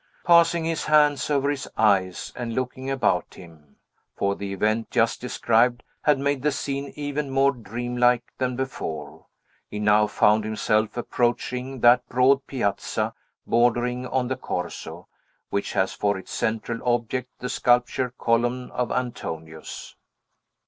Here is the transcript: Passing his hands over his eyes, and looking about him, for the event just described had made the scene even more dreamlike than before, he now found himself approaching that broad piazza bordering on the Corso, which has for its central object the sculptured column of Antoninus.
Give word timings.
Passing 0.25 0.65
his 0.65 0.85
hands 0.85 1.29
over 1.29 1.47
his 1.51 1.69
eyes, 1.77 2.33
and 2.35 2.55
looking 2.55 2.89
about 2.89 3.35
him, 3.35 3.75
for 4.15 4.35
the 4.35 4.51
event 4.51 4.89
just 4.89 5.21
described 5.21 5.83
had 6.01 6.17
made 6.17 6.41
the 6.41 6.51
scene 6.51 6.91
even 6.95 7.29
more 7.29 7.51
dreamlike 7.51 8.33
than 8.39 8.55
before, 8.55 9.27
he 9.69 9.77
now 9.77 10.07
found 10.07 10.43
himself 10.43 10.97
approaching 10.97 11.81
that 11.81 12.09
broad 12.09 12.47
piazza 12.47 13.13
bordering 13.45 14.07
on 14.07 14.27
the 14.27 14.35
Corso, 14.35 15.07
which 15.51 15.73
has 15.73 15.93
for 15.93 16.17
its 16.17 16.31
central 16.31 16.79
object 16.83 17.29
the 17.37 17.47
sculptured 17.47 18.17
column 18.17 18.71
of 18.71 18.91
Antoninus. 18.91 19.95